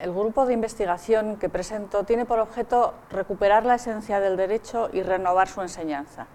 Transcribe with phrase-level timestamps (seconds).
[0.00, 5.02] El grupo de investigación que presento tiene por objeto recuperar la esencia del derecho y
[5.02, 6.28] renovar su enseñanza.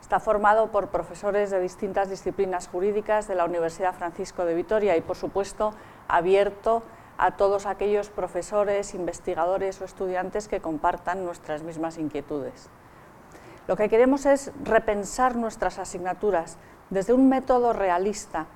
[0.00, 5.00] Está formado por profesores de distintas disciplinas jurídicas de la Universidad Francisco de Vitoria y,
[5.00, 5.74] por supuesto,
[6.08, 6.82] abierto
[7.16, 12.68] a todos aquellos profesores, investigadores o estudiantes que compartan nuestras mismas inquietudes.
[13.68, 16.56] Lo que queremos es repensar nuestras asignaturas
[16.90, 18.46] desde un método realista,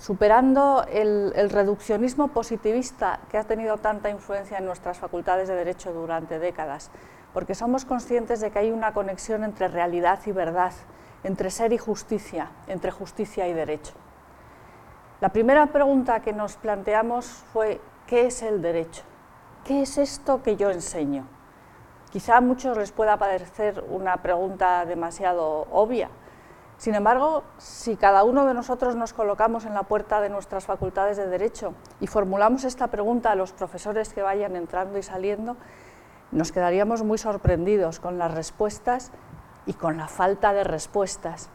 [0.00, 6.38] superando el, reduccionismo positivista que ha tenido tanta influencia en nuestras facultades de Derecho durante
[6.38, 6.90] décadas,
[7.34, 10.72] porque somos conscientes de que hay una conexión entre realidad y verdad,
[11.22, 13.92] entre ser y justicia, entre justicia y derecho.
[15.20, 19.02] La primera pregunta que nos planteamos fue, ¿qué es el derecho?
[19.64, 21.26] ¿Qué es esto que yo enseño?
[22.10, 26.08] Quizá a muchos les pueda parecer una pregunta demasiado obvia,
[26.80, 31.18] sin embargo, si cada uno de nosotros nos colocamos en la puerta de nuestras facultades
[31.18, 35.58] de Derecho y formulamos esta pregunta a los profesores que vayan entrando y saliendo,
[36.32, 39.12] nos quedaríamos muy sorprendidos con las respuestas
[39.66, 41.50] y con la falta de respuestas,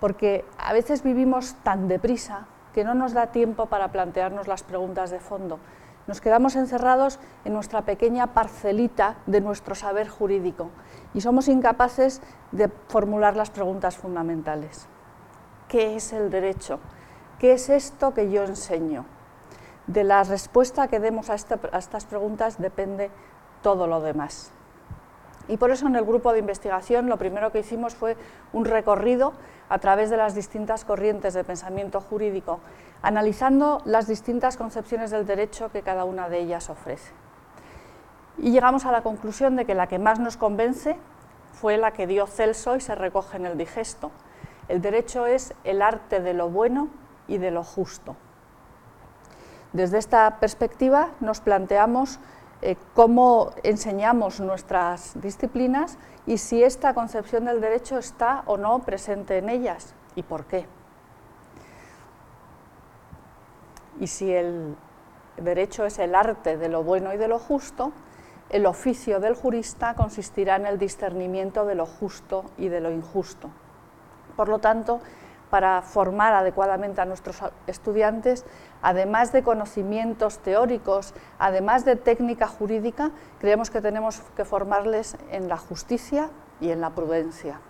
[0.00, 5.12] porque a veces vivimos tan deprisa que no nos da tiempo para plantearnos las preguntas
[5.12, 5.60] de fondo.
[6.06, 10.70] Nos quedamos encerrados en nuestra pequeña parcelita de nuestro saber jurídico
[11.14, 12.20] y somos incapaces
[12.52, 14.86] de formular las preguntas fundamentales.
[15.68, 16.78] ¿Qué es el derecho?
[17.38, 19.06] ¿Qué es esto que yo enseño?
[19.86, 23.10] De la respuesta que demos a, estas preguntas depende
[23.62, 24.53] todo lo demás.
[25.48, 28.16] Y por eso en el grupo de investigación lo primero que hicimos fue
[28.52, 29.34] un recorrido
[29.68, 32.60] a través de las distintas corrientes de pensamiento jurídico,
[33.02, 37.12] analizando las distintas concepciones del derecho que cada una de ellas ofrece.
[38.38, 40.96] Y llegamos a la conclusión de que la que más nos convence
[41.52, 44.10] fue la que dio Celso y se recoge en el digesto.
[44.68, 46.88] El derecho es el arte de lo bueno
[47.28, 48.16] y de lo justo.
[49.72, 52.18] Desde esta perspectiva nos planteamos
[52.62, 59.38] eh, cómo enseñamos nuestras disciplinas y si esta concepción del derecho está o no presente
[59.38, 60.66] en ellas y por qué.
[64.00, 64.76] Y si el
[65.36, 67.92] derecho es el arte de lo bueno y de lo justo,
[68.50, 73.50] el oficio del jurista consistirá en el discernimiento de lo justo y de lo injusto.
[74.36, 75.00] Por lo tanto,
[75.54, 77.38] para formar adecuadamente a nuestros
[77.68, 78.44] estudiantes,
[78.82, 85.56] además de conocimientos teóricos, además de técnica jurídica, creemos que tenemos que formarles en la
[85.56, 86.28] justicia
[86.60, 87.60] y en la prudencia.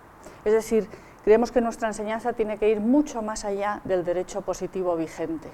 [0.47, 0.89] Es decir,
[1.25, 5.53] creemos que nuestra enseñanza tiene que ir mucho más allá del derecho positivo vigente.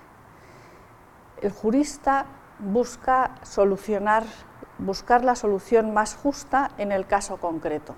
[1.42, 2.26] El jurista
[2.60, 4.22] busca solucionar,
[4.78, 7.96] buscar la solución más justa en el caso concreto.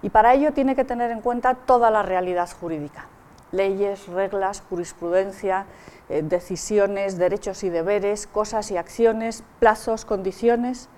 [0.00, 3.08] Y para ello tiene que tener en cuenta toda la realidad jurídica
[3.52, 5.66] leyes, reglas, jurisprudencia,
[6.08, 10.88] eh, decisiones, derechos y deberes, cosas y acciones, plazos, condiciones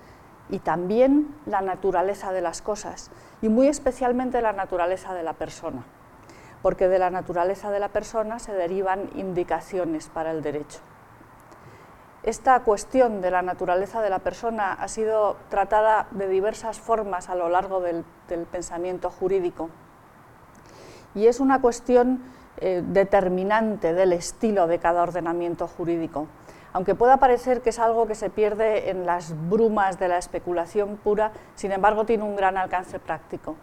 [0.49, 3.11] y también la naturaleza de las cosas
[3.43, 5.85] y muy especialmente la naturaleza de la persona,
[6.63, 10.81] porque de la naturaleza de la persona se derivan indicaciones para el derecho.
[12.23, 17.35] Esta cuestión de la naturaleza de la persona ha sido tratada de diversas formas a
[17.35, 19.69] lo largo del, del pensamiento jurídico
[21.15, 22.23] y es una cuestión
[22.59, 26.29] eh, determinante del estilo de cada ordenamiento jurídico.
[26.73, 30.97] Aunque pueda parecer que es algo que se pierde en las brumas de la especulación
[30.97, 33.57] pura, sin embargo tiene un gran alcance práctico.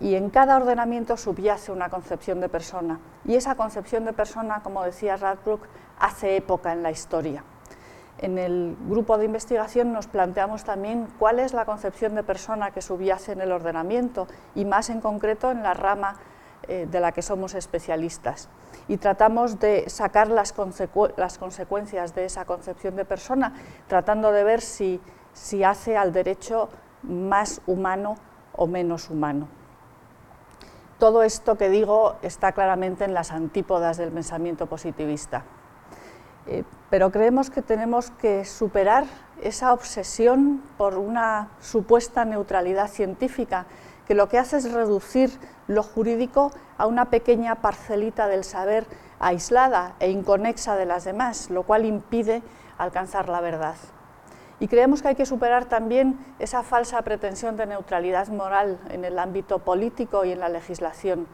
[0.00, 3.00] Y en cada ordenamiento subyace una concepción de persona.
[3.24, 5.62] Y esa concepción de persona, como decía Radbrook,
[5.98, 7.44] hace época en la historia.
[8.18, 12.82] En el grupo de investigación nos planteamos también cuál es la concepción de persona que
[12.82, 16.16] subyace en el ordenamiento y más en concreto en la rama
[16.68, 18.48] eh, de la que somos especialistas.
[18.88, 23.54] Y tratamos de sacar las, consecuencias de esa concepción de persona,
[23.86, 25.00] tratando de ver si,
[25.32, 26.68] si hace al derecho
[27.02, 28.16] más humano
[28.54, 29.48] o menos humano.
[30.98, 35.44] Todo esto que digo está claramente en las antípodas del pensamiento positivista.
[36.46, 39.04] Eh, pero creemos que tenemos que superar
[39.42, 43.66] esa obsesión por una supuesta neutralidad científica
[44.08, 45.30] que lo que hace es reducir
[45.66, 48.86] lo jurídico a una pequeña parcelita del saber
[49.20, 52.42] aislada e inconexa de las demás, lo cual impide
[52.78, 53.76] alcanzar la verdad.
[54.60, 59.18] Y creemos que hay que superar también esa falsa pretensión de neutralidad moral en el
[59.18, 61.26] ámbito político y en la legislación,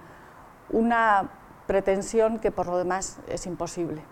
[0.70, 1.30] una
[1.68, 4.02] pretensión que por lo demás es imposible.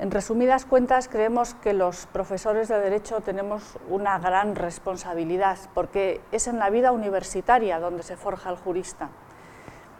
[0.00, 6.46] En resumidas cuentas, creemos que los profesores de Derecho tenemos una gran responsabilidad, porque es
[6.46, 9.08] en la vida universitaria donde se forja el jurista.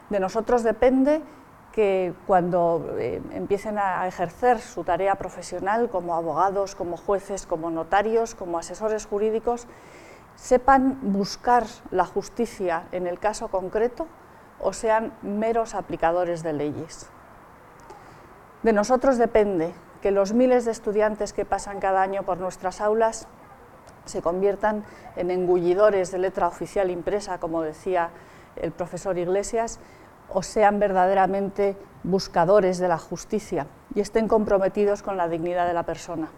[0.08, 1.20] De nosotros depende
[1.72, 8.36] que cuando eh, empiecen a ejercer su tarea profesional como abogados, como jueces, como notarios,
[8.36, 9.66] como asesores jurídicos,
[10.36, 14.06] sepan buscar la justicia en el caso concreto
[14.60, 17.10] o sean meros aplicadores de leyes.
[18.62, 19.72] De nosotros depende
[20.02, 23.26] que los miles de estudiantes que pasan cada año por nuestras aulas
[24.04, 24.84] se conviertan
[25.16, 28.10] en engullidores de letra oficial impresa, como decía
[28.56, 29.80] el profesor Iglesias,
[30.30, 35.84] o sean verdaderamente buscadores de la justicia y estén comprometidos con la dignidad de la
[35.84, 36.28] persona.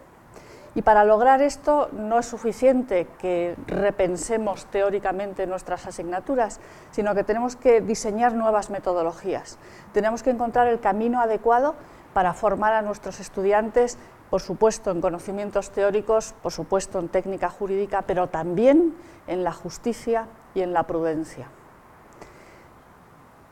[0.73, 7.57] Y para lograr esto no es suficiente que repensemos teóricamente nuestras asignaturas, sino que tenemos
[7.57, 9.57] que diseñar nuevas metodologías.
[9.91, 11.75] Tenemos que encontrar el camino adecuado
[12.13, 13.97] para formar a nuestros estudiantes,
[14.29, 18.95] por supuesto en conocimientos teóricos, por supuesto en técnica jurídica, pero también
[19.27, 21.49] en la justicia y en la prudencia.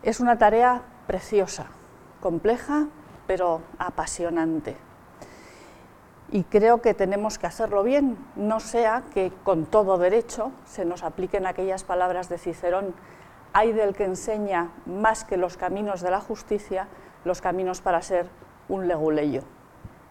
[0.03, 1.65] Es una tarea preciosa,
[2.21, 2.87] compleja,
[3.27, 4.88] pero apasionante.
[6.31, 11.03] Y creo que tenemos que hacerlo bien, no sea que con todo derecho se nos
[11.03, 12.93] apliquen aquellas palabras de Cicerón,
[13.51, 16.87] hay del que enseña más que los caminos de la justicia,
[17.25, 18.27] los caminos para ser
[18.67, 19.41] un leguleyo.